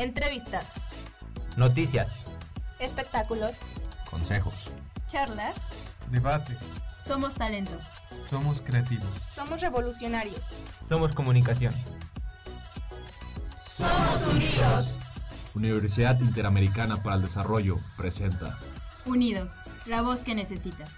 [0.00, 0.64] Entrevistas.
[1.58, 2.24] Noticias.
[2.78, 3.52] Espectáculos.
[4.08, 4.54] Consejos.
[5.10, 5.54] Charlas.
[6.10, 6.56] Debate.
[7.06, 7.78] Somos talento.
[8.30, 9.10] Somos creativos.
[9.34, 10.40] Somos revolucionarios.
[10.88, 11.74] Somos comunicación.
[13.76, 14.86] Somos unidos.
[15.54, 18.58] Universidad Interamericana para el Desarrollo presenta.
[19.04, 19.50] Unidos.
[19.84, 20.88] La voz que necesitas.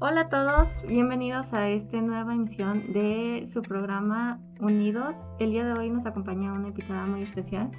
[0.00, 5.16] Hola a todos, bienvenidos a esta nueva emisión de su programa Unidos.
[5.40, 7.72] El día de hoy nos acompaña una invitada muy especial,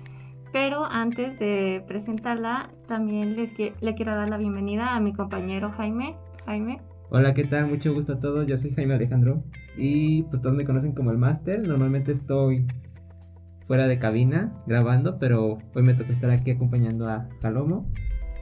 [0.51, 6.17] pero antes de presentarla, también les le quiero dar la bienvenida a mi compañero Jaime.
[6.45, 6.81] Jaime.
[7.09, 7.67] Hola, ¿qué tal?
[7.67, 8.45] Mucho gusto a todos.
[8.47, 9.41] Yo soy Jaime Alejandro
[9.77, 11.65] y pues todos me conocen como el máster.
[11.65, 12.67] Normalmente estoy
[13.65, 17.89] fuera de cabina grabando, pero hoy me toca estar aquí acompañando a Palomo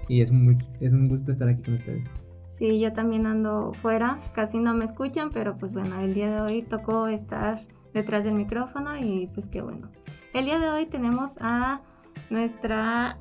[0.09, 2.26] y es, muy, es un gusto estar aquí con ustedes.
[2.57, 6.41] Sí, yo también ando fuera, casi no me escuchan, pero pues bueno, el día de
[6.41, 7.61] hoy tocó estar
[7.93, 9.91] detrás del micrófono y pues qué bueno.
[10.33, 11.81] El día de hoy tenemos a
[12.31, 13.17] nuestra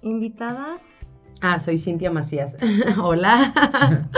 [0.00, 0.76] invitada.
[1.40, 2.56] Ah, soy Cintia Macías.
[3.02, 3.52] Hola.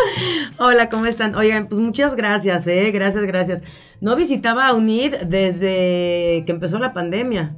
[0.58, 1.34] Hola, ¿cómo están?
[1.36, 2.90] Oigan, pues muchas gracias, ¿eh?
[2.90, 3.62] Gracias, gracias.
[4.02, 7.56] No visitaba a UNID desde que empezó la pandemia.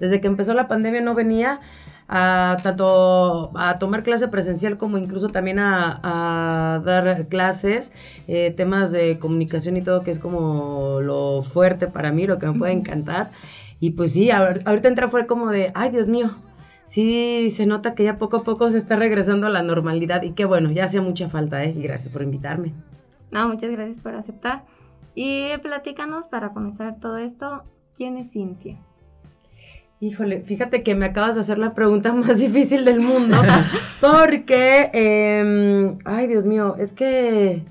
[0.00, 1.60] Desde que empezó la pandemia no venía
[2.08, 7.92] a tanto a tomar clase presencial como incluso también a, dar clases,
[8.26, 12.46] eh, temas de comunicación y todo, que es como lo fuerte para mí, lo que
[12.46, 13.30] me puede encantar.
[13.78, 16.36] Y pues sí, ahorita entra fue como de, ay Dios mío,
[16.86, 20.32] sí se nota que ya poco a poco se está regresando a la normalidad y
[20.32, 21.74] qué bueno, ya hacía mucha falta, ¿eh?
[21.76, 22.72] Y gracias por invitarme.
[23.30, 24.64] No, muchas gracias por aceptar.
[25.14, 27.64] Y platícanos para comenzar todo esto,
[27.94, 28.78] ¿quién es Cintia?
[30.00, 33.36] Híjole, fíjate que me acabas de hacer la pregunta más difícil del mundo,
[34.00, 37.62] porque, em, ay Dios mío, es que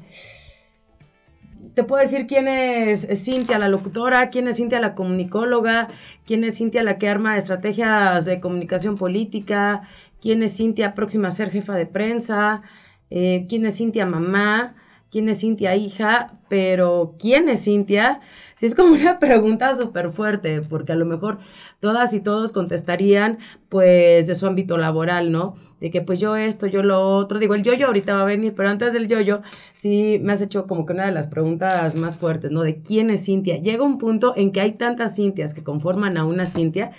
[1.74, 5.90] te puedo decir quién es Cintia la locutora, quién es Cintia la comunicóloga,
[6.26, 9.84] quién es Cintia la que arma estrategias de comunicación política,
[10.20, 12.62] quién es Cintia próxima a ser jefa de prensa,
[13.10, 14.76] eh, quién es Cintia mamá,
[15.12, 18.22] quién es Cintia hija, pero ¿quién es Cintia?
[18.56, 21.40] Sí es como una pregunta súper fuerte, porque a lo mejor
[21.80, 23.38] todas y todos contestarían
[23.70, 25.56] pues de su ámbito laboral, ¿no?
[25.80, 27.40] De que pues yo esto, yo lo otro.
[27.40, 29.42] Digo, el yo-yo ahorita va a venir, pero antes del yo-yo
[29.74, 32.64] sí me has hecho como que una de las preguntas más fuertes, ¿no?
[32.64, 33.58] De quién es Cintia.
[33.58, 36.92] Llega un punto en que hay tantas Cintias que conforman a una Cintia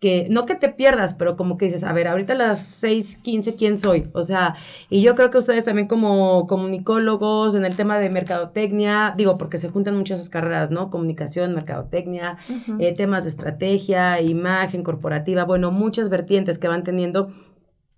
[0.00, 3.56] que no que te pierdas, pero como que dices, a ver, ahorita a las 6:15,
[3.56, 4.08] ¿quién soy?
[4.12, 4.54] O sea,
[4.90, 9.58] y yo creo que ustedes también como comunicólogos en el tema de mercadotecnia, digo, porque
[9.58, 10.90] se juntan muchas carreras, ¿no?
[10.90, 12.36] Comunicación, mercadotecnia,
[12.78, 17.30] eh, temas de estrategia, imagen corporativa, bueno, muchas vertientes que van teniendo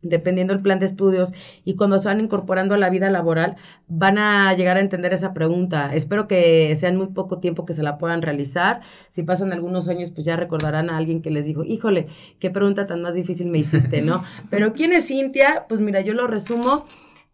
[0.02, 1.32] dependiendo del plan de estudios
[1.64, 3.56] y cuando se van incorporando a la vida laboral,
[3.88, 5.94] van a llegar a entender esa pregunta.
[5.94, 8.80] Espero que sea en muy poco tiempo que se la puedan realizar.
[9.10, 12.06] Si pasan algunos años, pues ya recordarán a alguien que les dijo, híjole,
[12.38, 14.22] qué pregunta tan más difícil me hiciste, ¿no?
[14.50, 15.66] Pero ¿quién es Cintia?
[15.68, 16.84] Pues mira, yo lo resumo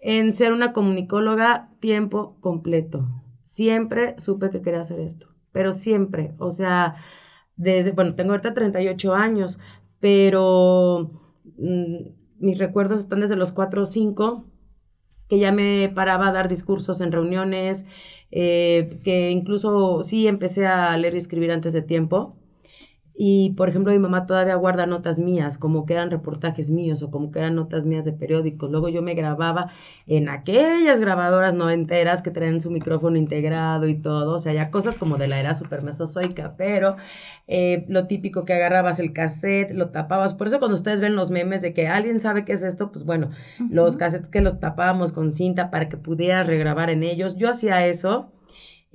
[0.00, 3.08] en ser una comunicóloga tiempo completo.
[3.44, 6.96] Siempre supe que quería hacer esto, pero siempre, o sea,
[7.56, 9.58] desde, bueno, tengo ahorita 38 años,
[10.00, 11.10] pero...
[11.58, 14.44] Mm, mis recuerdos están desde los 4 o 5,
[15.28, 17.86] que ya me paraba a dar discursos en reuniones,
[18.30, 22.36] eh, que incluso sí empecé a leer y escribir antes de tiempo.
[23.16, 27.12] Y, por ejemplo, mi mamá todavía guarda notas mías, como que eran reportajes míos o
[27.12, 28.70] como que eran notas mías de periódicos.
[28.72, 29.70] Luego yo me grababa
[30.08, 34.34] en aquellas grabadoras no enteras que traen su micrófono integrado y todo.
[34.34, 36.96] O sea, ya cosas como de la era super mesozoica, pero
[37.46, 40.34] eh, lo típico que agarrabas el cassette, lo tapabas.
[40.34, 43.04] Por eso cuando ustedes ven los memes de que alguien sabe qué es esto, pues
[43.04, 43.30] bueno,
[43.70, 47.36] los cassettes que los tapábamos con cinta para que pudiera regrabar en ellos.
[47.36, 48.32] Yo hacía eso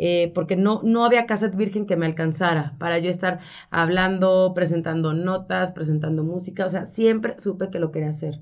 [0.01, 3.39] eh, porque no, no había cassette virgen que me alcanzara para yo estar
[3.69, 8.39] hablando, presentando notas, presentando música, o sea, siempre supe que lo quería hacer.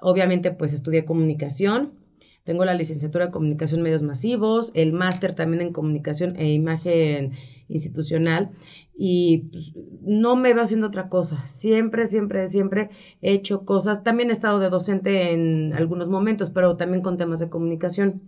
[0.00, 1.92] Obviamente, pues estudié comunicación,
[2.42, 7.34] tengo la licenciatura en comunicación medios masivos, el máster también en comunicación e imagen
[7.68, 8.50] institucional
[9.02, 9.72] y pues,
[10.02, 11.46] no me veo haciendo otra cosa.
[11.46, 12.90] Siempre, siempre, siempre
[13.22, 14.02] he hecho cosas.
[14.02, 18.22] También he estado de docente en algunos momentos, pero también con temas de comunicación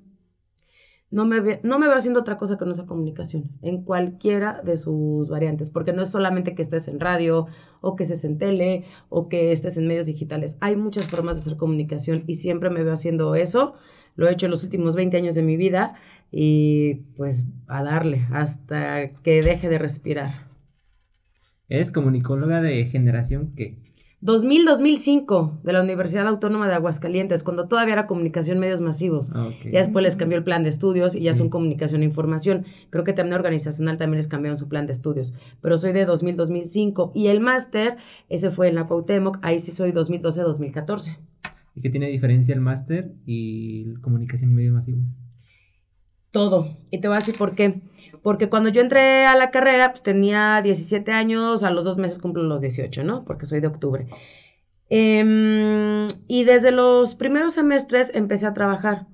[1.12, 4.78] no me, no me veo haciendo otra cosa que no sea comunicación, en cualquiera de
[4.78, 7.46] sus variantes, porque no es solamente que estés en radio
[7.82, 10.56] o que estés en tele o que estés en medios digitales.
[10.60, 13.74] Hay muchas formas de hacer comunicación y siempre me veo haciendo eso.
[14.16, 15.94] Lo he hecho en los últimos 20 años de mi vida
[16.30, 20.48] y pues a darle hasta que deje de respirar.
[21.68, 23.76] ¿Eres comunicóloga de generación qué?
[24.22, 29.32] 2000-2005 de la Universidad Autónoma de Aguascalientes, cuando todavía era comunicación medios masivos.
[29.34, 29.72] Ah, ok.
[29.72, 31.38] Ya después les cambió el plan de estudios y ya Sí.
[31.38, 32.64] son comunicación e información.
[32.90, 35.34] Creo que también organizacional también les cambiaron su plan de estudios.
[35.60, 37.96] Pero soy de 2000-2005 y el máster,
[38.28, 41.18] ese fue en la Cuauhtémoc, ahí sí soy 2012-2014.
[41.74, 45.02] ¿Y qué tiene diferencia el máster y comunicación y medios masivos?
[46.32, 46.76] Todo.
[46.90, 47.80] Y te voy a decir por qué.
[48.22, 52.18] Porque cuando yo entré a la carrera, pues tenía 17 años, a los dos meses
[52.18, 53.24] cumplo los 18, ¿no?
[53.24, 54.06] Porque soy de octubre.
[54.88, 59.06] Em, y desde los primeros semestres empecé a trabajar.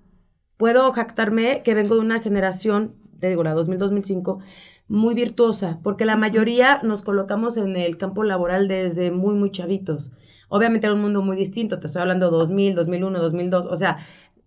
[0.56, 4.40] Puedo jactarme que vengo de una generación, te digo, la 2000-2005,
[4.88, 10.12] muy virtuosa, porque la mayoría nos colocamos en el campo laboral desde muy, muy chavitos.
[10.48, 13.98] Obviamente era un mundo muy distinto, te estoy hablando 2000, 2001, 2002, o sea,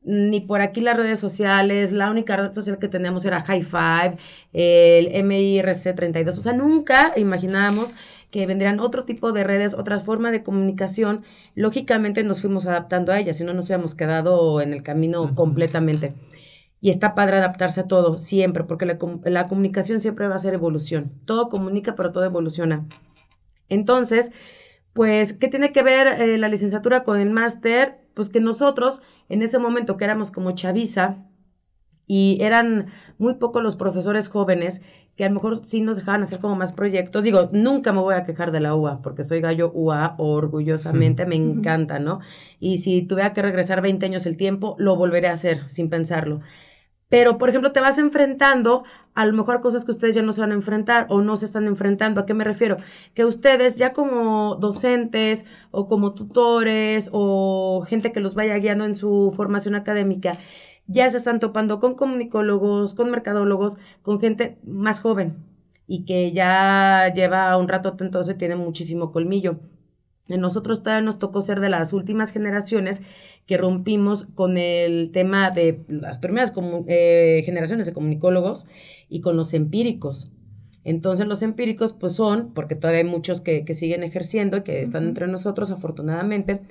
[0.04, 4.18] ni por aquí las redes sociales, la única red social que teníamos era High Five,
[4.54, 7.94] el MIRC 32, o sea, nunca imaginábamos
[8.32, 13.20] que vendrían otro tipo de redes, otra forma de comunicación, lógicamente nos fuimos adaptando a
[13.20, 16.14] ellas, si no nos hubiéramos quedado en el camino completamente.
[16.80, 20.56] Y está padre adaptarse a todo, siempre, porque la, la comunicación siempre va a ser
[20.56, 21.12] evolución.
[21.26, 22.88] Todo comunica, pero todo evoluciona.
[23.70, 24.32] Entonces,
[24.94, 28.00] pues, ¿qué tiene que ver eh, la licenciatura con el máster?
[28.14, 31.18] Pues que nosotros, en ese momento que éramos como chaviza,
[32.14, 32.88] y eran
[33.20, 34.82] muy pocos los profesores jóvenes
[35.16, 37.24] que a lo mejor sí nos dejaban hacer como más proyectos.
[37.24, 41.36] Digo, nunca me voy a quejar de la UA, porque soy gallo UA orgullosamente, me
[41.38, 42.20] encanta, ¿no?
[42.60, 46.42] Y si tuviera que regresar 20 años el tiempo, lo volveré a hacer sin pensarlo.
[47.12, 48.86] Pero, por ejemplo, te vas enfrentando
[49.16, 51.46] a lo mejor cosas que ustedes ya no se van a enfrentar o no se
[51.46, 52.22] están enfrentando.
[52.22, 52.78] ¿A qué me refiero?
[53.14, 58.96] Que ustedes ya como docentes o como tutores o gente que los vaya guiando en
[58.96, 60.32] su formación académica,
[60.88, 65.36] ya se están topando con comunicólogos, con mercadólogos, con gente más joven
[65.88, 69.60] y que ya lleva un rato y tiene muchísimo colmillo.
[70.38, 73.02] Nosotros todavía nos tocó ser de las últimas generaciones
[73.46, 76.54] que rompimos con el tema de las primeras
[76.88, 78.66] eh, generaciones de comunicólogos
[79.10, 80.30] y con los empíricos.
[80.84, 84.82] Entonces los empíricos pues son, porque todavía hay muchos que, que siguen ejerciendo y que
[84.82, 86.62] están entre nosotros afortunadamente,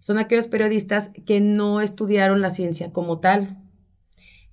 [0.00, 3.58] son aquellos periodistas que no estudiaron la ciencia como tal.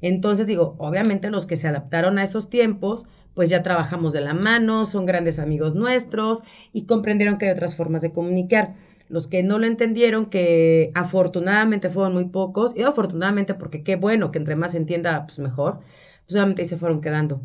[0.02, 3.06] Entonces digo, obviamente los que se adaptaron a esos tiempos,
[3.36, 6.44] pues ya trabajamos de la mano, son grandes amigos nuestros
[6.74, 8.74] y comprendieron que hay otras formas de comunicar.
[9.08, 14.32] Los que no lo entendieron, que afortunadamente fueron muy pocos, y afortunadamente porque qué bueno
[14.32, 15.82] que entre más se entienda, pues mejor,
[16.26, 17.42] pues obviamente ahí se fueron quedando.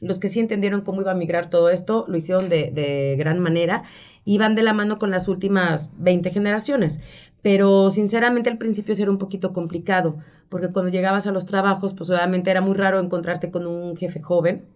[0.00, 3.40] Los que sí entendieron cómo iba a migrar todo esto, lo hicieron de, de gran
[3.40, 3.82] manera
[4.24, 7.00] y van de la mano con las últimas 20 generaciones.
[7.42, 10.18] Pero sinceramente al principio sí era un poquito complicado,
[10.48, 14.20] porque cuando llegabas a los trabajos, pues obviamente era muy raro encontrarte con un jefe
[14.22, 14.66] joven.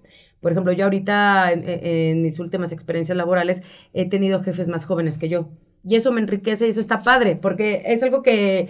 [0.43, 3.63] Por ejemplo, yo ahorita en, en mis últimas experiencias laborales
[3.95, 5.49] he tenido jefes más jóvenes que yo.
[5.85, 8.69] Y eso me enriquece y eso está padre, porque es algo que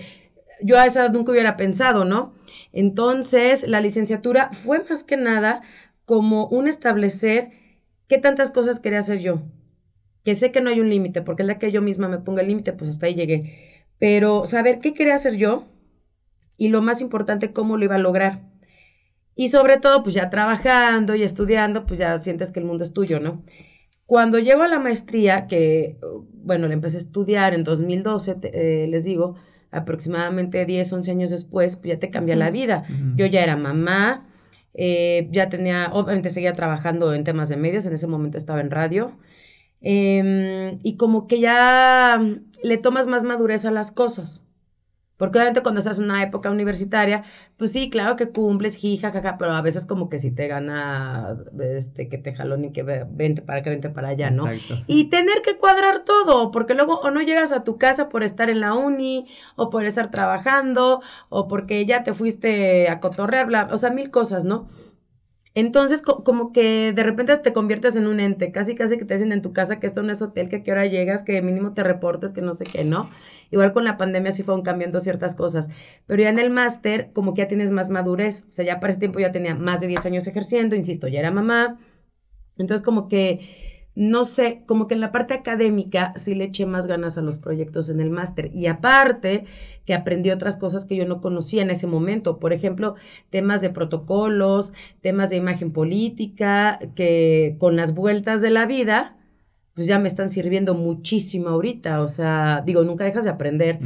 [0.63, 2.35] yo a esa edad nunca hubiera pensado, ¿no?
[2.73, 5.63] Entonces, la licenciatura fue más que nada
[6.05, 7.51] como un establecer
[8.09, 9.43] qué tantas cosas quería hacer yo.
[10.25, 12.43] Que sé que no hay un límite, porque es la que yo misma me ponga
[12.43, 13.87] el límite, pues hasta ahí llegué.
[13.99, 15.65] Pero saber qué quería hacer yo
[16.57, 18.41] y lo más importante, cómo lo iba a lograr.
[19.35, 22.93] Y sobre todo, pues ya trabajando y estudiando, pues ya sientes que el mundo es
[22.93, 23.43] tuyo, ¿no?
[24.07, 25.97] Cuando llego a la maestría, que,
[26.35, 29.37] bueno, la empecé a estudiar en 2012, te- eh, les digo,
[29.71, 32.85] aproximadamente 10, 11 años después, pues ya te cambia la vida.
[33.17, 34.27] Yo ya era mamá,
[34.75, 38.71] eh, ya tenía, obviamente seguía trabajando en temas de medios, en ese momento estaba en
[38.71, 39.13] radio,
[39.81, 42.21] em, y como que ya
[42.63, 44.45] le tomas más madurez a las cosas.
[45.23, 47.23] Porque obviamente cuando estás en una época universitaria,
[47.57, 51.37] pues sí, claro que cumples, jija, jaja, pero a veces como que sí te gana
[51.61, 54.49] este, que te jalón y que ve- vente para acá, vente para allá, ¿no?
[54.51, 54.83] Exacto.
[54.89, 58.51] Y tener que cuadrar todo, porque luego o no llegas a tu casa por estar
[58.51, 63.69] en la uni, o por estar trabajando, o porque ya te fuiste a cotorrear, bla,
[63.71, 64.67] o sea, mil cosas, ¿no?
[65.55, 69.15] Entonces, co- como que de repente te conviertes en un ente, casi casi que te
[69.15, 71.43] dicen en tu casa que esto no es hotel, que a qué hora llegas, que
[71.43, 73.11] mínimo te reportes, que no sé qué, ¿no?
[73.51, 75.69] Igual con la pandemia sí fueron cambiando ciertas cosas,
[76.07, 78.91] pero ya en el máster como que ya tienes más madurez, o sea, ya para
[78.91, 81.79] ese tiempo ya tenía más de 10 años ejerciendo, insisto, ya era mamá,
[82.59, 83.41] entonces como que
[83.95, 87.39] no sé, como que en la parte académica sí le eché más ganas a los
[87.39, 88.51] proyectos en el máster.
[88.55, 89.45] Y aparte,
[89.85, 92.39] que aprendí otras cosas que yo no conocía en ese momento.
[92.39, 92.95] Por ejemplo,
[93.31, 94.73] temas de protocolos,
[95.03, 99.19] temas de imagen política, que con las vueltas de la vida,
[99.75, 102.01] pues ya me están sirviendo muchísimo ahorita.
[102.01, 103.79] O sea, digo, nunca dejas de aprender,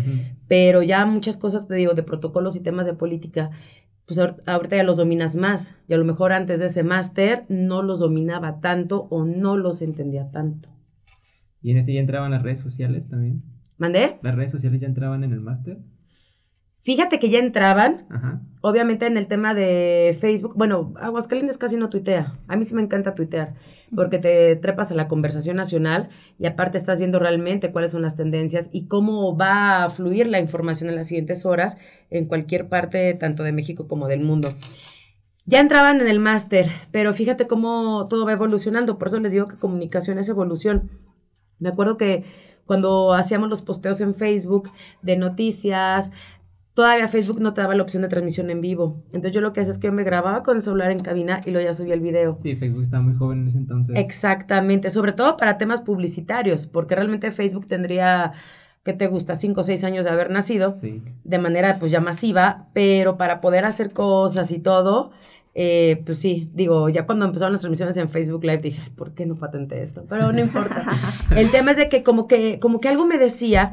[0.46, 3.50] pero ya muchas cosas, te digo, de protocolos y temas de política,
[4.06, 5.76] pues ahor- ahorita ya los dominas más.
[5.88, 9.82] Y a lo mejor antes de ese máster no los dominaba tanto o no los
[9.82, 10.68] entendía tanto.
[11.62, 13.42] ¿Y en ese ya entraban las redes sociales también?
[13.78, 14.18] ¿Mandé?
[14.22, 15.78] ¿Las redes sociales ya entraban en el máster?
[16.86, 18.40] Fíjate que ya entraban, Ajá.
[18.60, 22.38] obviamente en el tema de Facebook, bueno, Aguascalientes casi no tuitea.
[22.46, 23.54] A mí sí me encanta tuitear,
[23.92, 28.14] porque te trepas a la conversación nacional y aparte estás viendo realmente cuáles son las
[28.14, 31.76] tendencias y cómo va a fluir la información en las siguientes horas
[32.08, 34.50] en cualquier parte, tanto de México como del mundo.
[35.44, 39.48] Ya entraban en el máster, pero fíjate cómo todo va evolucionando, por eso les digo
[39.48, 40.88] que comunicación es evolución.
[41.58, 42.22] Me acuerdo que
[42.66, 46.10] cuando hacíamos los posteos en Facebook de noticias,
[46.76, 49.02] todavía Facebook no te daba la opción de transmisión en vivo.
[49.06, 51.40] Entonces yo lo que hacía es que yo me grababa con el celular en cabina
[51.46, 52.36] y luego ya subía el video.
[52.42, 53.96] Sí, Facebook estaba muy joven en ese entonces.
[53.96, 58.32] Exactamente, sobre todo para temas publicitarios, porque realmente Facebook tendría,
[58.84, 59.36] ¿qué te gusta?
[59.36, 61.02] Cinco o seis años de haber nacido Sí.
[61.24, 65.12] de manera pues ya masiva, pero para poder hacer cosas y todo,
[65.54, 69.14] eh, pues sí, digo, ya cuando empezaron las transmisiones en Facebook Live dije, "Ay, ¿por
[69.14, 70.04] qué no patenté esto?
[70.06, 70.84] Pero no importa.
[71.34, 73.72] El tema es de que como que, como que algo me decía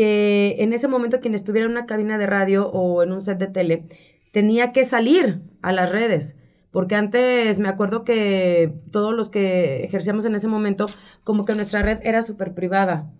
[0.00, 3.36] que en ese momento quien estuviera en una cabina de radio o en un set
[3.36, 3.84] de tele
[4.32, 6.38] tenía que salir a las redes.
[6.70, 10.86] Porque antes me acuerdo que todos los que ejercíamos en ese momento,
[11.22, 13.10] como que nuestra red era súper privada.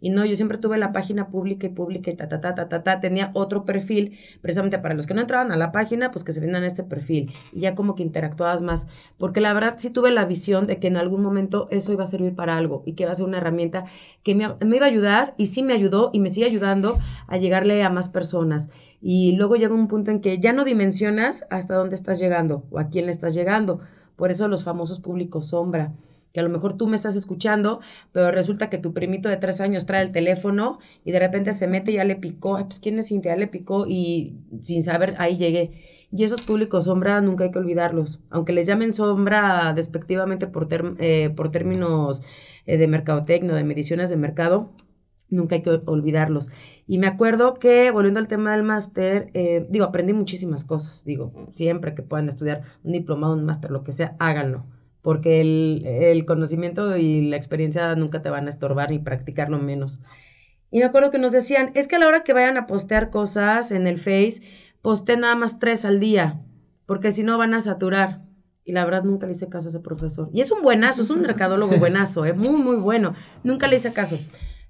[0.00, 2.68] Y no, yo siempre tuve la página pública y pública y ta, ta, ta, ta,
[2.68, 3.00] ta, ta.
[3.00, 6.40] Tenía otro perfil, precisamente para los que no entraban a la página, pues que se
[6.40, 7.32] vinieran a este perfil.
[7.52, 8.88] Y ya como que interactuabas más.
[9.18, 12.06] Porque la verdad sí tuve la visión de que en algún momento eso iba a
[12.06, 13.84] servir para algo y que iba a ser una herramienta
[14.22, 17.36] que me, me iba a ayudar y sí me ayudó y me sigue ayudando a
[17.36, 18.70] llegarle a más personas.
[19.02, 22.78] Y luego llega un punto en que ya no dimensionas hasta dónde estás llegando o
[22.78, 23.80] a quién le estás llegando.
[24.16, 25.92] Por eso los famosos públicos sombra
[26.32, 27.80] que a lo mejor tú me estás escuchando,
[28.12, 31.66] pero resulta que tu primito de tres años trae el teléfono y de repente se
[31.66, 35.14] mete y ya le picó, pues quién es Cintia, ya le picó y sin saber
[35.18, 35.72] ahí llegué.
[36.12, 40.68] Y esos públicos sombra nunca hay que olvidarlos, aunque les llamen sombra despectivamente por,
[40.98, 42.22] eh, por términos
[42.66, 44.72] eh, de mercadotecnia, de mediciones de mercado,
[45.28, 46.48] nunca hay que ol- olvidarlos.
[46.86, 51.32] Y me acuerdo que, volviendo al tema del máster, eh, digo, aprendí muchísimas cosas, digo,
[51.52, 54.64] siempre que puedan estudiar un diplomado, un máster, lo que sea, háganlo
[55.02, 60.00] porque el, el conocimiento y la experiencia nunca te van a estorbar ni practicarlo menos.
[60.70, 63.10] Y me acuerdo que nos decían, es que a la hora que vayan a postear
[63.10, 64.42] cosas en el Face,
[64.82, 66.40] posteen nada más tres al día,
[66.86, 68.22] porque si no van a saturar.
[68.64, 70.28] Y la verdad nunca le hice caso a ese profesor.
[70.32, 73.14] Y es un buenazo, es un mercadólogo buenazo, es muy, muy bueno.
[73.42, 74.18] Nunca le hice caso.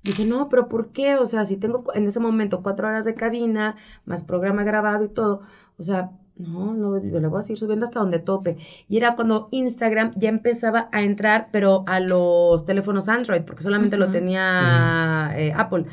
[0.02, 1.16] Dije, no, pero ¿por qué?
[1.16, 5.08] O sea, si tengo en ese momento cuatro horas de cabina, más programa grabado y
[5.08, 5.42] todo,
[5.76, 8.56] o sea, no, no, yo le voy a seguir subiendo hasta donde tope.
[8.88, 13.96] Y era cuando Instagram ya empezaba a entrar, pero a los teléfonos Android, porque solamente
[13.96, 15.84] lo tenía eh, Apple.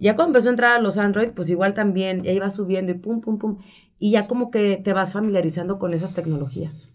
[0.00, 2.94] Ya cuando empezó a entrar a los Android, pues igual también, ya iba subiendo y
[2.96, 3.58] pum, pum, pum.
[3.98, 6.90] Y ya como que te vas familiarizando con esas tecnologías.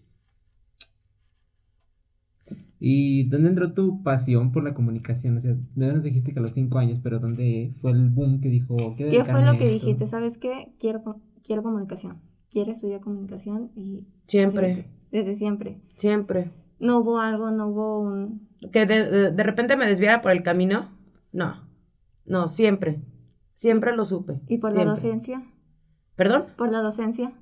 [2.80, 5.36] ¿Y dónde entró tu pasión por la comunicación?
[5.36, 8.40] O sea, ya nos dijiste que a los cinco años, pero ¿dónde fue el boom
[8.40, 8.94] que dijo?
[8.96, 9.86] "Quiero ¿Qué fue lo que esto"?
[9.86, 10.06] dijiste?
[10.06, 10.68] ¿Sabes qué?
[10.78, 12.18] Quiero, quiero comunicación.
[12.54, 15.80] Quiero estudiar comunicación y Siempre, desde siempre.
[15.96, 16.50] siempre.
[16.78, 18.48] No hubo algo, no hubo un...
[18.72, 20.88] Que de, de- de repente me desviara por el camino.
[21.32, 21.68] No,
[22.24, 23.02] no, siempre.
[23.54, 24.40] Siempre lo supe.
[24.48, 24.84] ¿Y por siempre.
[24.86, 25.42] la docencia?
[26.14, 26.44] ¿Perdón?
[26.56, 27.32] ¿Por la docencia?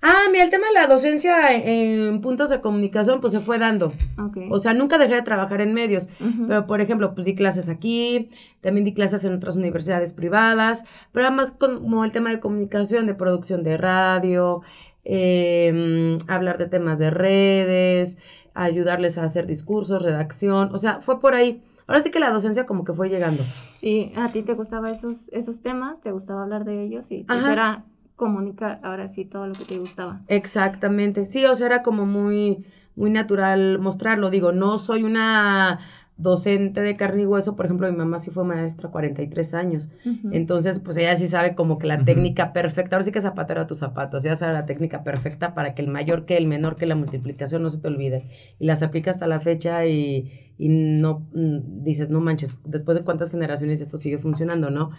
[0.00, 3.92] Ah, mira, el tema de la docencia en puntos de comunicación, pues se fue dando.
[4.18, 4.38] Ok.
[4.50, 6.08] O sea, nunca dejé de trabajar en medios.
[6.46, 11.26] Pero, por ejemplo, pues di clases aquí, también di clases en otras universidades privadas, pero
[11.26, 14.62] además como el tema de comunicación, de producción de radio,
[15.04, 18.18] eh, hablar de temas de redes,
[18.54, 21.62] ayudarles a hacer discursos, redacción, o sea, fue por ahí.
[21.86, 23.42] Ahora sí que la docencia como que fue llegando.
[23.78, 27.44] Sí, a ti te gustaban esos, esos temas, te gustaba hablar de ellos y pues
[27.46, 27.84] era
[28.18, 30.20] comunicar ahora sí todo lo que te gustaba.
[30.28, 31.24] Exactamente.
[31.24, 34.28] Sí, o sea, era como muy, muy natural mostrarlo.
[34.28, 35.78] Digo, no soy una
[36.18, 39.88] docente de carne y hueso, por ejemplo, mi mamá sí fue maestra 43 años.
[40.04, 40.30] Ujú.
[40.32, 43.66] Entonces, pues ella sí sabe como que la técnica perfecta, ahora sí que zapatero a
[43.68, 46.86] tus zapatos, ya sabe la técnica perfecta para que el mayor que el menor que
[46.86, 48.26] la multiplicación no se te olvide.
[48.58, 53.04] Y las aplica hasta la fecha y, y no mm, dices, no manches, después de
[53.04, 54.90] cuántas generaciones esto sigue funcionando, ¿no?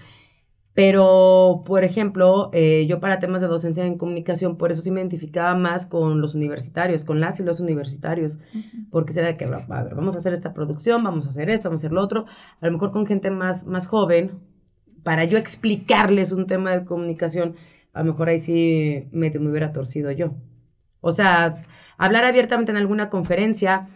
[0.74, 5.02] Pero, por ejemplo, eh, yo para temas de docencia en comunicación, por eso sí me
[5.02, 8.40] identificaba más con los universitarios, con las y los universitarios
[8.92, 11.70] porque será de que, a ver, vamos a hacer esta producción, vamos a hacer esto,
[11.70, 12.26] vamos a hacer lo otro,
[12.62, 14.40] a lo mejor con gente más, más joven,
[15.04, 17.56] para yo explicarles un tema de comunicación,
[17.94, 20.34] a lo mejor ahí sí me, me hubiera torcido yo.
[21.02, 21.64] O sea,
[21.98, 23.90] hablar abiertamente en alguna conferencia,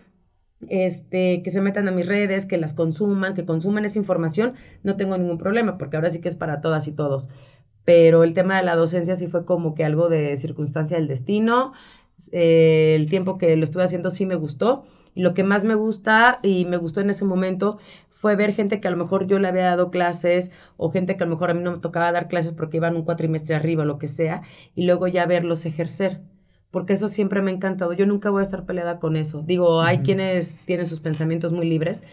[0.69, 4.53] este, que se metan a mis redes, que las consuman, que consuman esa información,
[4.83, 7.29] no tengo ningún problema, porque ahora sí que es para todas y todos.
[7.85, 11.73] Pero el tema de la docencia sí fue como que algo de circunstancia del destino.
[12.31, 14.85] Eh, el tiempo que lo estuve haciendo sí me gustó.
[15.15, 17.77] Y lo que más me gusta y me gustó en ese momento
[18.23, 21.23] fue ver gente que a lo mejor yo le había dado clases o gente que
[21.23, 23.83] a lo mejor a mí no me tocaba dar clases porque iban un cuatrimestre arriba
[23.83, 24.43] o lo que sea,
[24.75, 26.21] y luego ya verlos ejercer
[26.73, 27.93] porque eso siempre me ha encantado.
[27.93, 29.43] Yo nunca voy a estar peleada con eso.
[29.45, 32.03] Digo, hay quienes tienen sus pensamientos muy libres,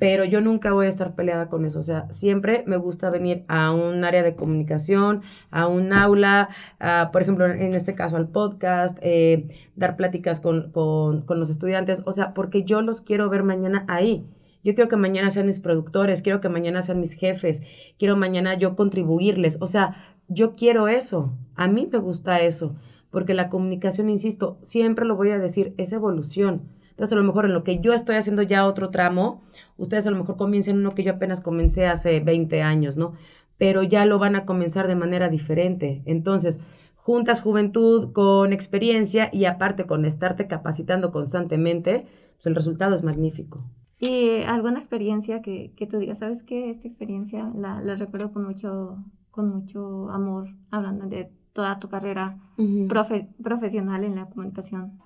[0.00, 1.78] pero yo nunca voy a estar peleada con eso.
[1.78, 6.48] O sea, siempre me gusta venir a un área de comunicación, a un aula,
[6.80, 11.48] a, por ejemplo, en este caso al podcast, eh, dar pláticas con, con, con los
[11.48, 14.26] estudiantes, o sea, porque yo los quiero ver mañana ahí.
[14.64, 17.62] Yo quiero que mañana sean mis productores, quiero que mañana sean mis jefes,
[17.96, 19.56] quiero mañana yo contribuirles.
[19.60, 21.32] O sea, yo quiero eso.
[21.54, 22.74] A mí me gusta eso,
[23.10, 26.62] porque la comunicación, insisto, siempre lo voy a decir, es evolución.
[26.90, 29.42] Entonces, a lo mejor en lo que yo estoy haciendo ya otro tramo,
[29.78, 33.14] ustedes a lo mejor comiencen uno que yo apenas comencé hace 20 años, ¿no?
[33.56, 36.02] Pero ya lo van a comenzar de manera diferente.
[36.04, 36.60] Entonces,
[36.96, 43.64] juntas juventud con experiencia y aparte con estarte capacitando constantemente, pues el resultado es magnífico.
[43.98, 48.44] ¿Y alguna experiencia que, que tú digas, sabes que esta experiencia la, la recuerdo con
[48.44, 54.98] mucho, con mucho amor, hablando de toda tu carrera profe- profesional en la comunicación?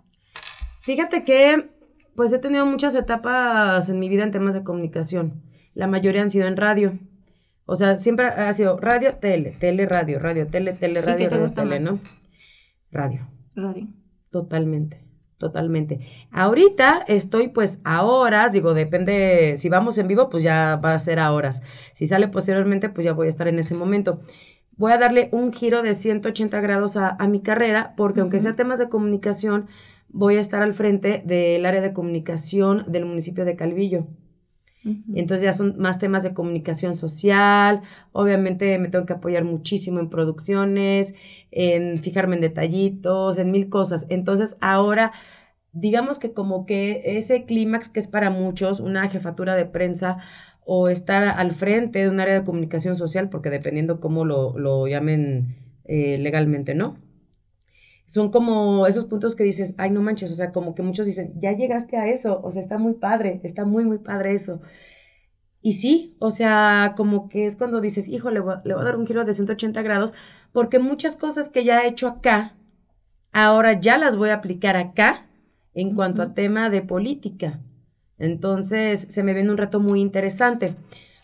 [0.80, 1.70] Fíjate que
[2.14, 5.42] pues he tenido muchas etapas en mi vida en temas de comunicación.
[5.74, 6.98] La mayoría han sido en radio.
[7.66, 11.52] O sea, siempre ha sido radio, tele, tele, radio, radio, tele, tele, ¿Y radio, radio,
[11.52, 11.92] tele, más?
[11.92, 11.98] ¿no?
[12.92, 13.88] Radio, Radio.
[14.30, 15.02] totalmente,
[15.38, 16.00] totalmente.
[16.30, 20.98] Ahorita estoy pues a horas, digo, depende, si vamos en vivo, pues ya va a
[20.98, 21.62] ser a horas.
[21.94, 24.20] Si sale posteriormente, pues ya voy a estar en ese momento.
[24.76, 28.56] Voy a darle un giro de 180 grados a, a mi carrera, porque aunque sea
[28.56, 29.66] temas de comunicación,
[30.08, 34.06] voy a estar al frente del área de comunicación del municipio de Calvillo.
[34.84, 37.80] Y entonces ya son más temas de comunicación social.
[38.12, 41.14] Obviamente me tengo que apoyar muchísimo en producciones,
[41.50, 44.06] en fijarme en detallitos, en mil cosas.
[44.10, 45.12] Entonces ahora,
[45.72, 50.18] digamos que como que ese clímax que es para muchos, una jefatura de prensa
[50.64, 54.86] o estar al frente de un área de comunicación social, porque dependiendo cómo lo, lo
[54.86, 56.96] llamen eh, legalmente, ¿no?
[58.06, 61.32] Son como esos puntos que dices, ay, no manches, o sea, como que muchos dicen,
[61.40, 64.60] ya llegaste a eso, o sea, está muy padre, está muy, muy padre eso.
[65.62, 68.82] Y sí, o sea, como que es cuando dices, hijo, le voy, a- le voy
[68.82, 70.12] a dar un giro de 180 grados,
[70.52, 72.54] porque muchas cosas que ya he hecho acá,
[73.32, 75.26] ahora ya las voy a aplicar acá
[75.74, 77.60] en cuanto a tema de política.
[78.18, 80.74] Entonces, se me viene un reto muy interesante.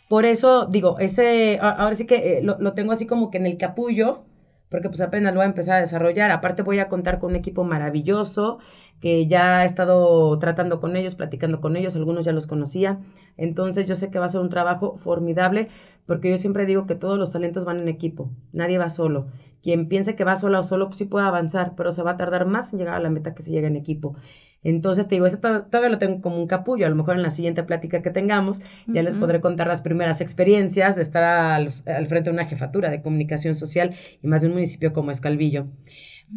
[0.09, 3.47] Por eso, digo, ese, ahora sí que eh, lo, lo tengo así como que en
[3.47, 4.25] el capullo,
[4.69, 6.31] porque pues apenas lo voy a empezar a desarrollar.
[6.31, 8.59] Aparte voy a contar con un equipo maravilloso,
[9.01, 13.01] que ya he estado tratando con ellos, platicando con ellos, algunos ya los conocía.
[13.37, 15.69] Entonces yo sé que va a ser un trabajo formidable,
[16.07, 19.29] porque yo siempre digo que todos los talentos van en equipo, nadie va solo.
[19.63, 22.17] Quien piense que va sola o solo, pues sí puede avanzar, pero se va a
[22.17, 24.17] tardar más en llegar a la meta que si llega en equipo.
[24.63, 27.23] Entonces te digo, eso to- todavía lo tengo como un capullo, a lo mejor en
[27.23, 28.61] la siguiente plática que tengamos
[28.93, 32.91] ya les podré contar las primeras experiencias de estar al, al frente de una jefatura
[32.91, 35.67] de comunicación social y más de un municipio como Escalvillo.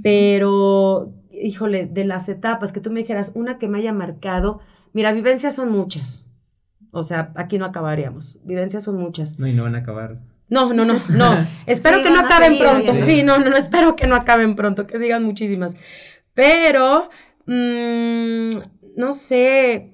[0.01, 1.13] Pero,
[1.43, 4.61] híjole, de las etapas que tú me dijeras, una que me haya marcado,
[4.93, 6.25] mira, vivencias son muchas.
[6.91, 8.39] O sea, aquí no acabaríamos.
[8.43, 9.39] Vivencias son muchas.
[9.39, 10.19] No, y no van a acabar.
[10.49, 11.47] No, no, no, no.
[11.65, 13.05] Espero Sí, que no acaben seguir, pronto.
[13.05, 15.75] Sí, no, no, no, espero que no acaben pronto, que sigan muchísimas.
[16.33, 17.09] Pero,
[17.45, 18.49] mm,
[18.95, 19.91] no sé,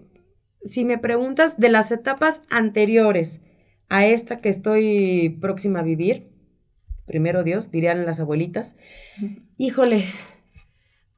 [0.63, 3.41] si me preguntas de las etapas anteriores
[3.87, 6.29] a esta que estoy próxima a vivir,
[7.05, 8.77] primero Dios, dirían las abuelitas,
[9.57, 10.05] híjole,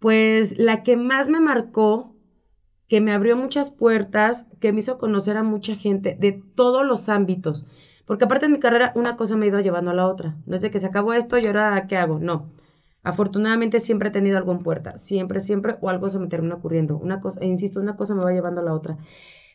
[0.01, 2.15] pues la que más me marcó,
[2.89, 7.07] que me abrió muchas puertas, que me hizo conocer a mucha gente de todos los
[7.07, 7.67] ámbitos.
[8.07, 10.37] Porque aparte en mi carrera una cosa me ha ido llevando a la otra.
[10.47, 12.17] No es de que se acabó esto y ahora ¿qué hago?
[12.17, 12.49] No.
[13.03, 14.97] Afortunadamente siempre he tenido algo en puerta.
[14.97, 16.97] Siempre, siempre, o algo se me termina ocurriendo.
[16.97, 18.97] Una cosa, e insisto, una cosa me va llevando a la otra.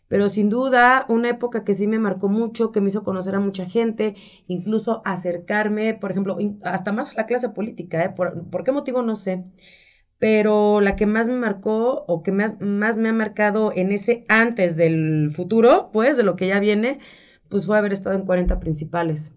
[0.06, 3.40] Pero sin duda, una época que sí me marcó mucho, que me hizo conocer a
[3.40, 4.14] mucha gente,
[4.46, 8.11] incluso acercarme, por ejemplo, hasta más a la clase política, ¿eh?
[8.11, 9.02] ¿Por, por qué motivo?
[9.02, 9.44] No sé.
[10.18, 14.24] Pero la que más me marcó o que más, más me ha marcado en ese
[14.29, 17.00] antes del futuro, pues, de lo que ya viene,
[17.48, 19.35] pues fue haber estado en 40 principales.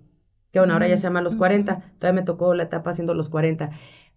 [0.51, 1.93] Que bueno, ahora ya se llama los 40.
[1.99, 3.69] Todavía me tocó la etapa haciendo los 40.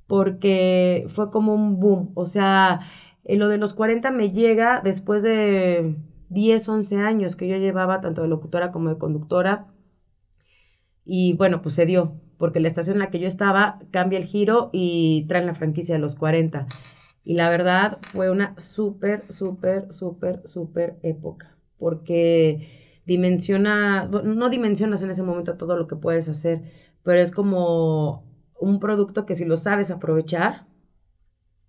[0.07, 2.12] Porque fue como un boom.
[2.14, 2.81] O sea,
[3.25, 5.96] eh, lo de los 40 me llega después de
[6.31, 9.66] 10, 11 años que yo llevaba tanto de locutora como de conductora.
[11.05, 14.24] Y bueno, pues se dio, porque la estación en la que yo estaba cambia el
[14.24, 16.66] giro y traen la franquicia de los 40.
[17.22, 25.11] Y la verdad fue una súper, súper, súper, súper época, porque dimensiona, no dimensionas en
[25.11, 26.62] ese momento todo lo que puedes hacer,
[27.05, 28.24] pero es como
[28.59, 30.66] un producto que si lo sabes aprovechar,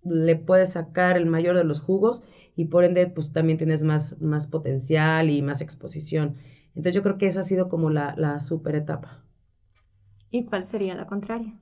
[0.02, 2.24] le puedes sacar el mayor de los jugos
[2.56, 6.34] y por ende pues también tienes más, más potencial y más exposición.
[6.70, 9.23] Entonces yo creo que esa ha sido como la, la super etapa.
[10.34, 11.54] ¿Y cuál sería la contraria?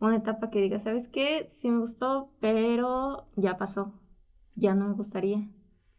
[0.00, 1.48] Una etapa que diga, ¿sabes qué?
[1.56, 3.94] Sí me gustó, pero ya pasó.
[4.54, 5.48] Ya no me gustaría.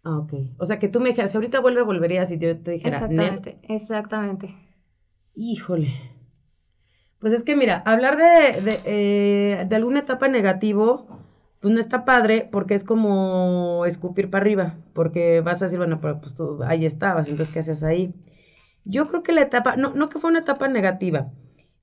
[0.04, 0.34] Ah, ok.
[0.60, 2.98] O sea, que tú me dijeras, si ahorita vuelve, volverías y yo te dijera.
[2.98, 4.56] Exactamente, exactamente.
[5.34, 5.92] Híjole.
[7.18, 11.08] Pues es que mira, hablar de, de, eh, de alguna etapa negativo,
[11.62, 16.00] pues no está padre porque es como escupir para arriba, porque vas a decir, bueno,
[16.00, 18.14] pero pues tú ahí estabas, entonces ¿qué haces ahí?
[18.86, 21.32] Yo creo que la etapa, no, no que fue una etapa negativa,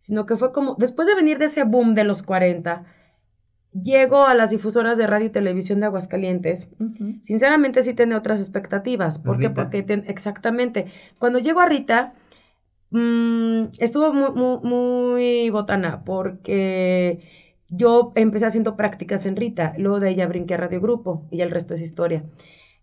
[0.00, 2.84] sino que fue como, después de venir de ese boom de los 40,
[3.72, 6.68] llego a las difusoras de radio y televisión de Aguascalientes.
[7.22, 9.18] Sinceramente sí tenía otras expectativas.
[9.18, 9.50] ¿Por qué?
[9.50, 10.86] Porque ten- exactamente.
[11.18, 12.14] Cuando llego a Rita,
[12.90, 17.20] mm, estuvo muy, muy, muy botana porque
[17.68, 21.44] yo empecé haciendo prácticas en Rita, luego de ella brinqué a Radio Grupo y ya
[21.44, 22.24] el resto es historia.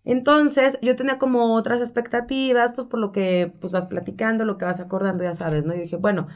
[0.04, 4.66] Entonces, yo tenía como otras expectativas, pues por lo que pues vas platicando, lo que
[4.66, 5.74] vas acordando, ya sabes, ¿no?
[5.74, 6.28] Yo dije, bueno,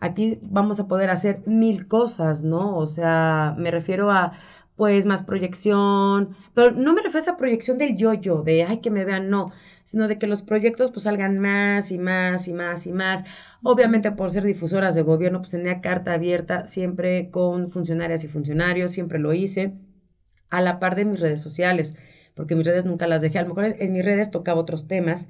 [0.00, 2.76] aquí vamos a poder hacer mil cosas, ¿no?
[2.76, 4.32] O sea, me refiero a,
[4.76, 8.90] pues, más proyección, pero no me refiero a esa proyección del yo-yo, de, ay, que
[8.90, 9.52] me vean, no,
[9.84, 13.24] sino de que los proyectos, pues, salgan más y más y más y más.
[13.62, 18.92] Obviamente, por ser difusoras de gobierno, pues, tenía carta abierta siempre con funcionarias y funcionarios,
[18.92, 19.74] siempre lo hice,
[20.50, 21.96] a la par de mis redes sociales,
[22.34, 25.28] porque mis redes nunca las dejé, a lo mejor en, mis redes tocaba otros temas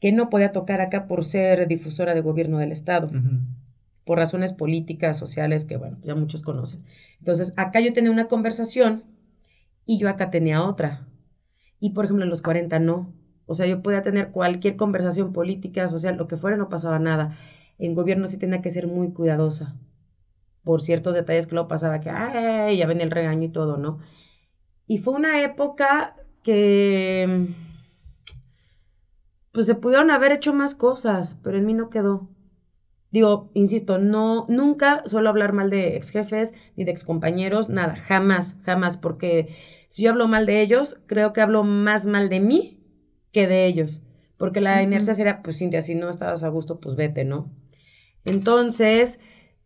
[0.00, 3.10] que no podía tocar acá por ser difusora de gobierno del Estado.
[4.08, 6.82] Por razones políticas, sociales, que bueno, ya muchos conocen.
[7.18, 9.04] Entonces, acá yo tenía una conversación
[9.84, 11.06] y yo acá tenía otra.
[11.78, 13.12] Y por ejemplo, en los 40 no.
[13.44, 17.36] O sea, yo podía tener cualquier conversación política, social, lo que fuera, no pasaba nada.
[17.78, 19.76] En gobierno sí tenía que ser muy cuidadosa
[20.64, 23.98] por ciertos detalles que luego pasaba, que ya venía el regaño y todo, ¿no?
[24.86, 27.46] Y fue una época que
[29.52, 32.30] pues se pudieron haber hecho más cosas, pero en mí no quedó.
[33.10, 37.96] Digo, insisto, no, nunca suelo hablar mal de ex jefes ni de ex compañeros, nada,
[37.96, 39.48] jamás, jamás, porque
[39.88, 42.80] si yo hablo mal de ellos, creo que hablo más mal de mí
[43.32, 44.02] que de ellos,
[44.36, 47.50] porque la inercia sería, pues Cintia, si no estabas a gusto, pues vete, ¿no?
[48.26, 49.20] Entonces,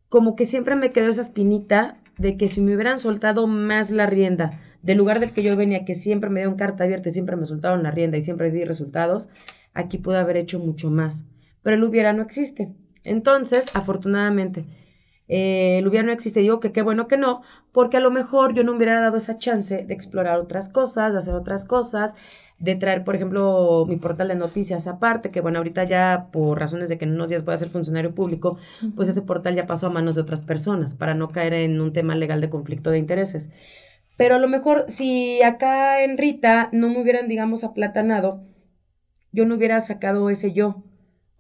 [0.09, 4.07] como que siempre me quedó esa espinita de que si me hubieran soltado más la
[4.07, 4.51] rienda,
[4.83, 7.47] del lugar del que yo venía, que siempre me dieron carta abierta y siempre me
[7.47, 9.31] soltaron la rienda y siempre di resultados,
[9.75, 11.27] aquí pude haber hecho mucho más.
[11.63, 12.73] Pero el hubiera no existe.
[13.05, 14.65] Entonces, afortunadamente,
[15.29, 16.41] eh, el hubiera no existe.
[16.41, 19.17] Digo que qué bueno que no, porque a lo mejor yo no me hubiera dado
[19.17, 22.15] esa chance de explorar otras cosas, de hacer otras cosas,
[22.59, 26.89] de traer, por ejemplo, mi portal de noticias aparte, que bueno, ahorita ya por razones
[26.89, 28.57] de que en unos días voy a ser funcionario público,
[28.95, 31.93] pues ese portal ya pasó a manos de otras personas para no caer en un
[31.93, 33.51] tema legal de conflicto de intereses.
[34.17, 38.45] Pero a lo mejor si acá en Rita no me hubieran, digamos, aplatanado,
[39.33, 40.85] yo no hubiera sacado ese yo,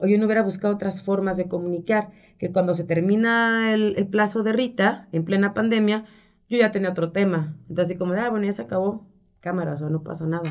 [0.03, 4.07] o yo no hubiera buscado otras formas de comunicar, que cuando se termina el, el
[4.09, 6.05] plazo de Rita, en plena pandemia,
[6.49, 7.57] yo ya tenía otro tema.
[7.69, 9.07] Entonces, así como de, ah, bueno, ya se acabó,
[9.41, 10.51] cámaras, o no pasa nada.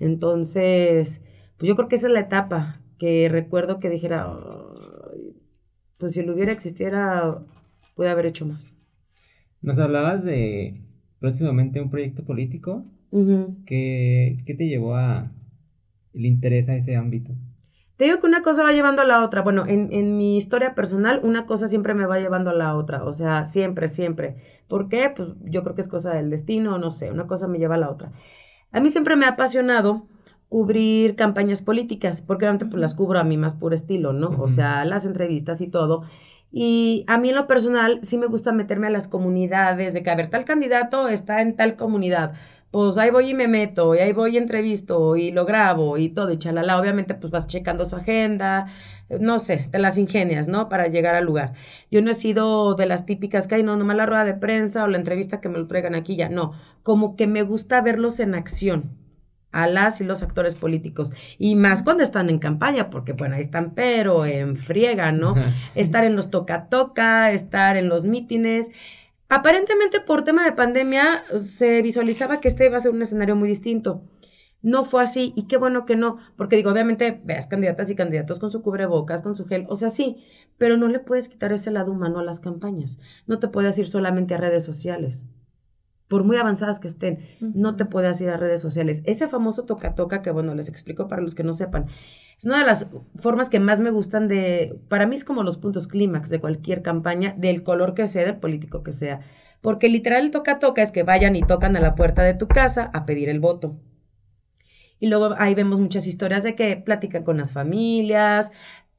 [0.00, 1.22] Entonces,
[1.58, 5.36] pues yo creo que esa es la etapa que recuerdo que dijera, "Ay,
[5.98, 7.44] pues si lo hubiera existiera,
[7.94, 8.78] pude haber hecho más.
[9.60, 10.80] Nos hablabas de
[11.18, 12.84] próximamente un proyecto político.
[13.10, 13.56] Ujú.
[13.66, 15.30] ¿Qué, qué te llevó a
[16.14, 17.34] el interés a ese ámbito?
[17.98, 19.42] Te digo que una cosa va llevando a la otra.
[19.42, 23.02] Bueno, en, en mi historia personal, una cosa siempre me va llevando a la otra.
[23.02, 24.36] O sea, siempre, siempre.
[24.68, 25.12] ¿Por qué?
[25.14, 27.78] Pues yo creo que es cosa del destino, no sé, una cosa me lleva a
[27.78, 28.12] la otra.
[28.70, 30.06] A mí siempre me ha apasionado
[30.48, 34.30] cubrir campañas políticas, porque obviamente pues las cubro a mi más puro estilo, ¿no?
[34.38, 36.04] O sea, las entrevistas y todo.
[36.50, 40.10] Y a mí en lo personal sí me gusta meterme a las comunidades, de que,
[40.10, 42.34] a ver, tal candidato está en tal comunidad.
[42.70, 46.10] Pues ahí voy y me meto, y ahí voy y entrevisto, y lo grabo, y
[46.10, 46.78] todo, y chalala.
[46.78, 48.66] Obviamente, pues vas checando su agenda,
[49.20, 50.68] no sé, te las ingenias, ¿no?
[50.68, 51.54] Para llegar al lugar.
[51.90, 54.84] Yo no he sido de las típicas que hay, no, nomás la rueda de prensa
[54.84, 56.52] o la entrevista que me lo traigan aquí, ya, no.
[56.82, 58.90] Como que me gusta verlos en acción
[59.50, 61.12] a las y los actores políticos.
[61.38, 65.34] Y más cuando están en campaña, porque bueno, ahí están, pero en friega, ¿no?
[65.74, 68.70] estar en los toca-toca, estar en los mítines.
[69.30, 73.50] Aparentemente por tema de pandemia se visualizaba que este iba a ser un escenario muy
[73.50, 74.02] distinto.
[74.62, 78.38] No fue así y qué bueno que no, porque digo, obviamente veas candidatas y candidatos
[78.38, 80.24] con su cubrebocas, con su gel, o sea, sí,
[80.56, 82.98] pero no le puedes quitar ese lado humano a las campañas.
[83.26, 85.26] No te puedes ir solamente a redes sociales.
[86.08, 89.02] Por muy avanzadas que estén, no te puedes ir a redes sociales.
[89.04, 91.86] Ese famoso toca-toca que, bueno, les explico para los que no sepan,
[92.38, 95.58] es una de las formas que más me gustan de, para mí es como los
[95.58, 99.20] puntos clímax de cualquier campaña, del color que sea, del político que sea.
[99.60, 102.90] Porque literal el toca-toca es que vayan y tocan a la puerta de tu casa
[102.94, 103.76] a pedir el voto.
[105.00, 108.52] Y luego ahí vemos muchas historias de que platican con las familias,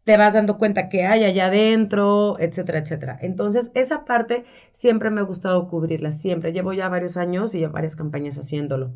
[0.10, 3.20] te vas dando cuenta que hay allá adentro, etcétera, etcétera.
[3.22, 6.52] Entonces, esa parte siempre me ha gustado cubrirla, siempre.
[6.52, 8.92] Llevo ya varios años y ya varias campañas haciéndolo.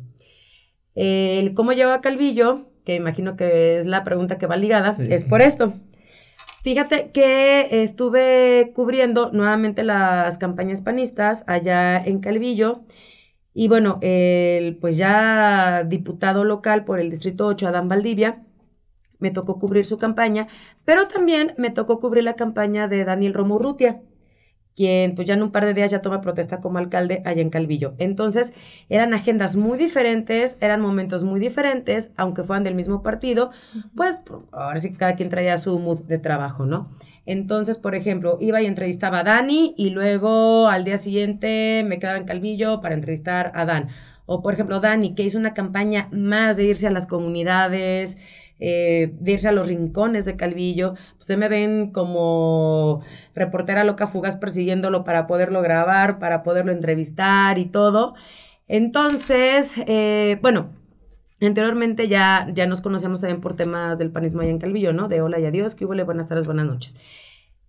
[0.96, 5.06] El cómo lleva Calvillo, que imagino que es la pregunta que va ligada, Sí.
[5.08, 5.74] es por esto.
[6.64, 12.80] Fíjate que estuve cubriendo nuevamente las campañas panistas allá en Calvillo.
[13.52, 18.42] Y bueno, el pues ya diputado local por el Distrito 8, Adán Valdivia,
[19.24, 20.48] me tocó cubrir su campaña,
[20.84, 24.02] pero también me tocó cubrir la campaña de Daniel Romo Urrutia,
[24.76, 27.48] quien pues ya en un par de días ya toma protesta como alcalde allá en
[27.48, 27.94] Calvillo.
[27.96, 28.52] Entonces
[28.90, 33.50] eran agendas muy diferentes, eran momentos muy diferentes, aunque fueran del mismo partido,
[33.96, 34.18] pues
[34.52, 36.90] ahora sí que cada quien traía su mood de trabajo, ¿no?
[37.24, 42.18] Entonces, por ejemplo, iba y entrevistaba a Dani y luego al día siguiente me quedaba
[42.18, 43.88] en Calvillo para entrevistar a Dan.
[44.26, 48.18] O, por ejemplo, Dani, que hizo una campaña más de irse a las comunidades,
[48.60, 53.02] eh, de irse a los rincones de Calvillo, pues se me ven como
[53.34, 58.14] reportera loca fugaz persiguiéndolo para poderlo grabar, para poderlo entrevistar y todo.
[58.68, 60.70] Entonces, eh, bueno,
[61.40, 65.08] anteriormente ya, ya nos conocíamos también por temas del panismo allá en Calvillo, ¿no?
[65.08, 66.96] De hola y adiós, que hubo, buenas tardes, buenas noches.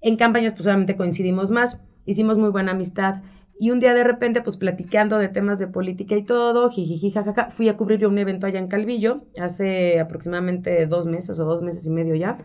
[0.01, 3.23] En campañas, pues obviamente coincidimos más, hicimos muy buena amistad.
[3.57, 7.13] Y un día de repente, pues platicando de temas de política y todo, jijiji,
[7.51, 11.61] fui a cubrir yo un evento allá en Calvillo, hace aproximadamente dos meses o dos
[11.61, 12.37] meses y medio ya.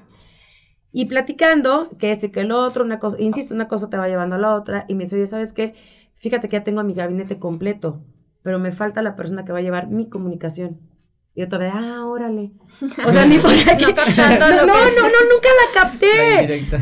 [0.92, 4.36] Y platicando que esto y que el otro, una insisto, una cosa te va llevando
[4.36, 4.84] a la otra.
[4.88, 5.74] Y me dice, oye, ¿sabes qué?
[6.16, 8.02] Fíjate que ya tengo mi gabinete completo,
[8.42, 10.89] pero me falta la persona que va a llevar mi comunicación.
[11.34, 12.50] Y yo todavía, ah, órale.
[13.06, 13.84] O sea, ni por aquí.
[13.86, 16.06] No no, no, no, nunca la capté.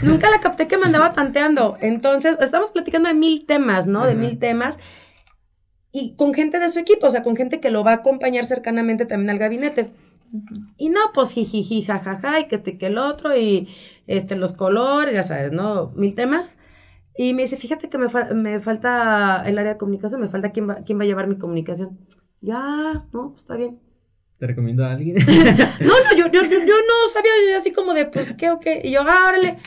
[0.02, 1.76] Nunca la capté que me andaba tanteando.
[1.80, 4.06] Entonces, estamos platicando de mil temas, ¿no?
[4.06, 4.78] De mil temas.
[5.92, 8.44] Y con gente de su equipo, o sea, con gente que lo va a acompañar
[8.46, 9.90] cercanamente también al gabinete.
[10.76, 13.68] Y no, pues jijiji, jajaja, y que esto y que el otro, y
[14.06, 15.90] este, los colores, ya sabes, ¿no?
[15.96, 16.58] Mil temas.
[17.16, 20.52] Y me dice, fíjate que me, fa- me falta el área de comunicación, me falta
[20.52, 21.98] quién va, quién va a llevar mi comunicación.
[22.42, 23.80] Ya, no, pues está bien.
[24.38, 25.16] Te recomiendo a alguien.
[25.80, 28.80] No, no, yo, yo, yo, no sabía así como de, pues, ¿qué o qué?
[28.84, 29.58] Y yo, ah, órale.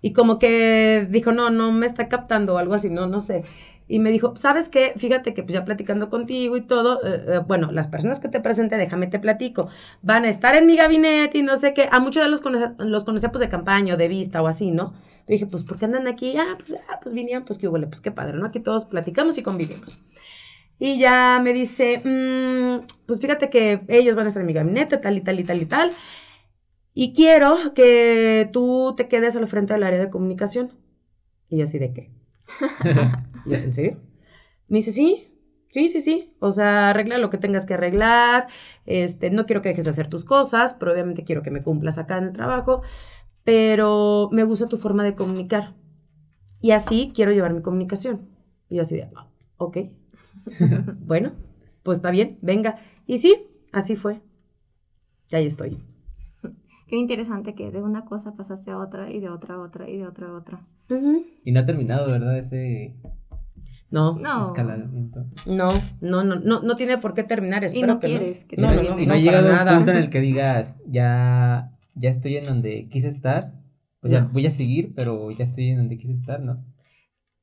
[0.00, 3.42] Y como que dijo, no, no me está captando o algo así, no, no sé.
[3.86, 4.94] Y me dijo, ¿sabes qué?
[4.96, 8.40] Fíjate que pues ya platicando contigo y todo, eh, eh, bueno, las personas que te
[8.40, 9.68] presente, déjame te platico,
[10.00, 11.88] van a estar en mi gabinete y no sé qué.
[11.92, 14.70] A muchos ya los conocía, los conocía pues de campaña o de vista o así,
[14.70, 14.94] ¿no?
[15.26, 16.34] Yo dije, pues, ¿por qué andan aquí?
[16.36, 18.46] Ah, pues, ah, pues vinieron, pues qué huele, pues qué padre, ¿no?
[18.46, 20.02] Aquí todos platicamos y convivimos.
[20.78, 24.98] Y ya me dice, "Mm, pues fíjate que ellos van a estar en mi gabinete,
[24.98, 25.92] tal y tal y tal y tal.
[26.94, 30.70] Y quiero que tú te quedes al frente del área de comunicación.
[31.48, 32.10] Y yo así de qué.
[33.44, 33.98] Y yo, ¿En serio?
[34.68, 35.28] Me dice, sí,
[35.70, 36.34] sí, sí, sí.
[36.40, 38.48] O sea, arregla lo que tengas que arreglar.
[38.86, 41.98] Este, no quiero que dejes de hacer tus cosas, pero obviamente quiero que me cumplas
[41.98, 42.82] acá en el trabajo.
[43.44, 45.74] Pero me gusta tu forma de comunicar.
[46.60, 48.28] Y así quiero llevar mi comunicación.
[48.70, 49.78] Y yo así de, "Ah, ok.
[51.06, 51.32] bueno,
[51.82, 52.78] pues está bien, venga.
[53.06, 53.36] Y sí,
[53.72, 54.20] así fue.
[55.30, 55.78] Y ahí estoy.
[56.88, 59.96] Qué interesante que de una cosa pasaste a otra y de otra a otra y
[59.98, 60.60] de otra a otra.
[61.44, 62.38] y no ha terminado, ¿verdad?
[62.38, 62.94] Ese
[63.90, 64.46] No, No.
[64.46, 65.24] escalamiento.
[65.46, 65.68] no,
[66.00, 67.62] no, no, no, no tiene por qué terminar.
[67.62, 68.68] Y Espero no que quieres que no.
[68.70, 68.96] No, no, termine.
[68.96, 69.76] no, y no, no ha llegado un nada.
[69.76, 73.52] punto en el que digas, ya, ya estoy en donde quise estar.
[74.02, 74.28] O sea, No.
[74.30, 76.62] voy a seguir, pero ya estoy en donde quise estar, ¿no?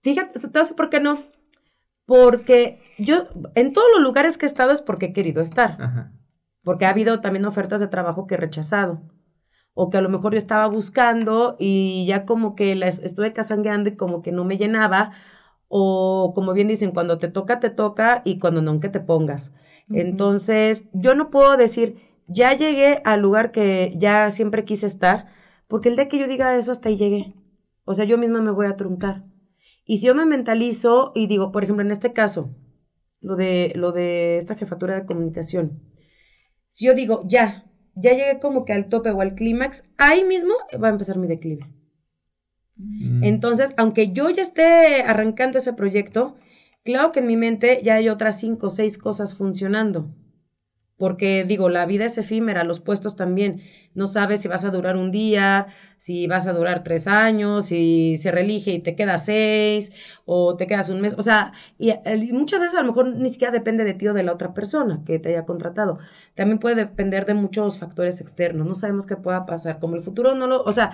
[0.02, 1.16] Fíjate, te por qué no.
[2.12, 5.82] Porque yo, en todos los lugares que he estado es porque he querido estar.
[5.82, 6.12] Ajá.
[6.62, 9.02] Porque ha habido también ofertas de trabajo que he rechazado.
[9.74, 13.88] O que a lo mejor yo estaba buscando y ya como que las estuve casangueando
[13.88, 15.14] y como que no me llenaba.
[15.70, 19.56] O como bien dicen, cuando te toca, te toca y cuando no, que te pongas.
[19.90, 21.96] Entonces, yo no puedo decir,
[22.28, 25.28] ya llegué al lugar que ya siempre quise estar,
[25.70, 27.36] porque el día que yo diga eso, hasta ahí llegué.
[27.86, 29.24] O sea, yo misma me voy a truncar.
[29.92, 32.56] Y si yo me mentalizo y digo, por ejemplo, en este caso,
[33.20, 35.82] lo de, lo de esta jefatura de comunicación,
[36.70, 40.54] si yo digo, ya, ya llegué como que al tope o al clímax, ahí mismo
[40.82, 41.68] va a empezar mi declive.
[42.78, 43.26] Mm.
[43.26, 46.38] Entonces, aunque yo ya esté arrancando ese proyecto,
[46.86, 50.16] claro que en mi mente ya hay otras cinco o seis cosas funcionando.
[51.02, 53.64] Porque digo, la vida es efímera, los puestos también.
[53.96, 55.66] No sabes si vas a durar un día,
[55.98, 59.94] si vas a durar tres años, si se reelige y te quedas seis,
[60.26, 61.16] o te quedas un mes.
[61.18, 64.14] O sea, y, y muchas veces a lo mejor ni siquiera depende de ti o
[64.14, 65.98] de la otra persona que te haya contratado.
[66.36, 68.68] También puede depender de muchos factores externos.
[68.68, 69.80] No sabemos qué pueda pasar.
[69.80, 70.62] Como el futuro no lo.
[70.62, 70.92] O sea,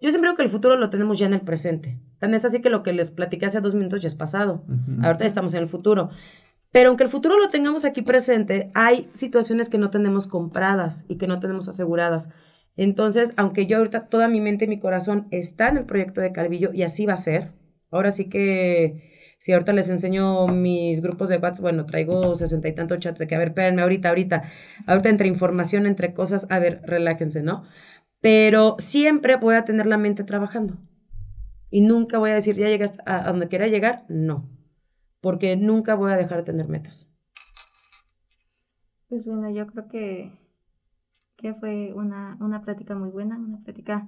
[0.00, 1.96] yo siempre creo que el futuro lo tenemos ya en el presente.
[2.18, 4.64] Tan es así que lo que les platiqué hace dos minutos ya es pasado.
[5.00, 6.10] Ahorita estamos en el futuro.
[6.74, 11.18] Pero aunque el futuro lo tengamos aquí presente, hay situaciones que no tenemos compradas y
[11.18, 12.30] que no tenemos aseguradas.
[12.76, 16.32] Entonces, aunque yo ahorita toda mi mente y mi corazón está en el proyecto de
[16.32, 17.52] Calvillo y así va a ser,
[17.92, 22.74] ahora sí que si ahorita les enseño mis grupos de WhatsApp, bueno, traigo sesenta y
[22.74, 24.42] tantos chats de que, a ver, espérenme ahorita, ahorita,
[24.88, 27.62] ahorita entre información, entre cosas, a ver, relájense, ¿no?
[28.20, 30.76] Pero siempre voy a tener la mente trabajando.
[31.70, 34.50] Y nunca voy a decir, ya llegaste a donde quiera llegar, no.
[35.24, 37.10] Porque nunca voy a dejar de tener metas.
[39.08, 40.38] Pues bueno, yo creo que,
[41.38, 44.06] que fue una, una plática muy buena, una plática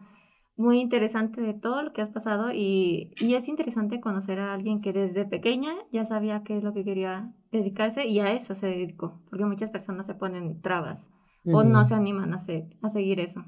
[0.59, 4.83] muy interesante de todo lo que has pasado y, y, es interesante conocer a alguien
[4.83, 8.67] que desde pequeña ya sabía qué es lo que quería dedicarse y a eso se
[8.67, 11.03] dedicó, porque muchas personas se ponen trabas
[11.51, 12.43] o no se animan a,
[12.83, 13.43] a seguir eso.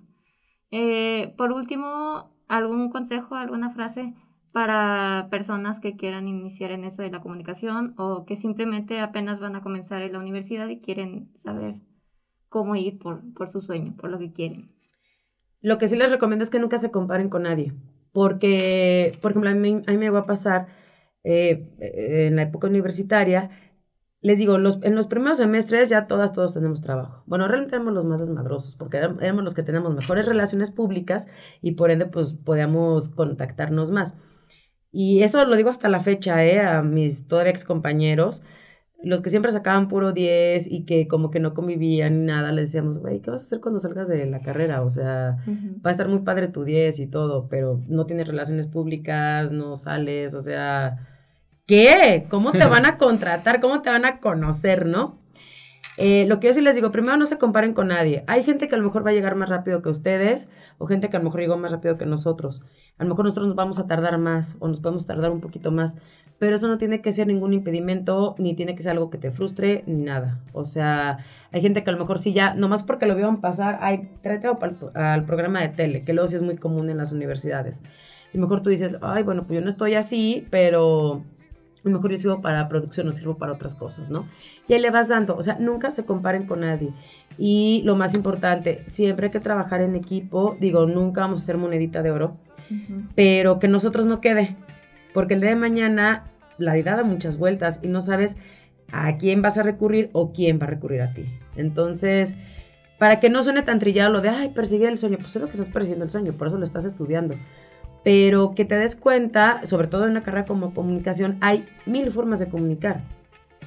[0.71, 4.15] Eh, por último, ¿algún consejo, alguna frase
[4.53, 9.57] para personas que quieran iniciar en eso de la comunicación o que simplemente apenas van
[9.57, 11.77] a comenzar en la universidad y quieren saber
[12.49, 14.71] cómo ir por, por su sueño, por lo que quieren?
[15.61, 17.73] Lo que sí les recomiendo es que nunca se comparen con nadie,
[18.13, 20.69] porque, por ejemplo, a mí, a mí me va a pasar
[21.25, 23.51] eh, en la época universitaria,
[24.21, 27.23] les digo, los, en los primeros semestres ya todas, todos tenemos trabajo.
[27.27, 31.29] Bueno, realmente éramos los más desmadrosos, porque éramos los que tenemos mejores relaciones públicas
[31.63, 34.17] y por ende, pues podíamos contactarnos más.
[34.91, 36.61] Y eso lo digo hasta la fecha, ¿eh?
[36.61, 38.43] A mis todavía ex compañeros,
[39.03, 42.71] los que siempre sacaban puro 10 y que como que no convivían ni nada, les
[42.71, 44.83] decíamos, güey, ¿qué vas a hacer cuando salgas de la carrera?
[44.83, 45.37] O sea,
[45.85, 49.77] va a estar muy padre tu 10 y todo, pero no tienes relaciones públicas, no
[49.77, 50.99] sales, o sea
[51.69, 52.27] ¿Qué?
[52.31, 53.61] ¿Cómo te van a contratar?
[53.61, 55.19] ¿Cómo te van a conocer, no?
[56.01, 58.23] Eh, lo que yo sí les digo, primero no se comparen con nadie.
[58.29, 61.11] Hay gente que a lo mejor va a llegar más rápido que ustedes o gente
[61.11, 62.63] que a lo mejor llegó más rápido que nosotros.
[62.99, 65.73] A lo mejor nosotros nos vamos a tardar más o nos podemos tardar un poquito
[65.73, 65.97] más,
[66.39, 69.33] pero eso no tiene que ser ningún impedimento ni tiene que ser algo que te
[69.33, 70.39] frustre ni nada.
[70.53, 71.19] O sea,
[71.51, 74.47] hay gente que a lo mejor sí ya, nomás porque lo vieron pasar, ay, tráete
[74.47, 77.83] al, al programa de tele, que luego sí es muy común en las universidades.
[78.33, 81.25] Y mejor tú dices, ay, bueno, pues yo no estoy así, pero
[81.85, 84.27] a lo mejor yo sirvo para producción o sirvo para otras cosas, ¿no?
[84.67, 86.93] Y ahí le vas dando, o sea, nunca se comparen con nadie.
[87.39, 91.57] Y lo más importante, siempre hay que trabajar en equipo, digo, nunca vamos a hacer
[91.57, 92.37] monedita de oro,
[93.15, 94.57] pero que nosotros no quede,
[95.15, 96.25] porque el día de mañana
[96.59, 98.37] la vida da muchas vueltas y no sabes
[98.93, 101.27] a quién vas a recurrir o quién va a recurrir a ti.
[101.57, 102.37] Entonces,
[102.99, 105.47] para que no suene tan trillado lo de, ay, perseguir el sueño, pues es lo
[105.47, 107.37] que estás persiguiendo el sueño, por eso lo estás estudiando
[108.09, 112.39] pero que te des cuenta, sobre todo en una carrera como comunicación, hay mil formas
[112.39, 113.03] de comunicar.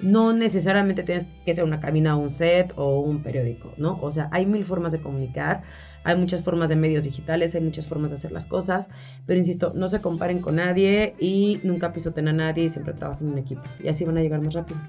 [0.02, 4.00] No necesariamente tienes que ser una cabina o un set o un periódico, ¿no?
[4.02, 5.62] O sea, hay mil formas de comunicar,
[6.04, 8.90] hay muchas formas de medios digitales, hay muchas formas de hacer las cosas,
[9.28, 13.34] pero insisto, no se comparen con nadie y nunca pisoten a nadie y siempre trabajen
[13.34, 13.62] en equipo.
[13.84, 14.80] Y así van a llegar más rápido.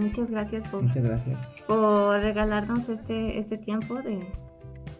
[0.00, 1.38] muchas gracias por, Muchas gracias.
[1.68, 4.18] por regalarnos este, este tiempo de,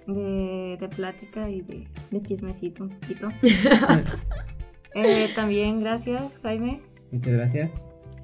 [0.07, 3.29] de, de plática y de, de, chismecito un poquito.
[4.95, 6.81] eh, también gracias, Jaime.
[7.11, 7.73] Muchas gracias.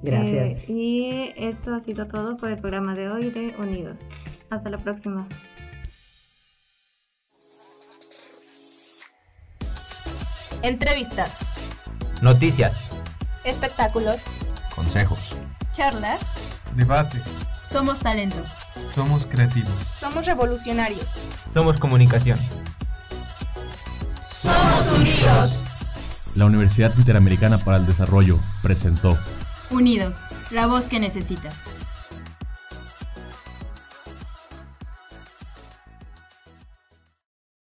[0.01, 0.69] Gracias.
[0.69, 3.97] Eh, y esto ha sido todo por el programa de hoy de Unidos.
[4.49, 5.27] Hasta la próxima.
[10.61, 11.39] Entrevistas.
[12.21, 12.91] Noticias.
[13.43, 14.17] Espectáculos.
[14.75, 15.31] Consejos.
[15.73, 16.21] Charlas.
[16.75, 17.17] Debate.
[17.69, 18.37] Somos talento.
[18.93, 19.73] Somos creativos.
[19.99, 21.07] Somos revolucionarios.
[21.51, 22.39] Somos comunicación.
[24.41, 25.51] Somos unidos.
[26.35, 29.17] La Universidad Interamericana para el Desarrollo presentó
[29.69, 30.15] Unidos,
[30.51, 31.55] la voz que necesitas.